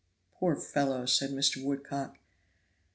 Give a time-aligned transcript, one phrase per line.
[0.39, 1.63] "Poor fellow!" said Mr.
[1.63, 2.17] Woodcock.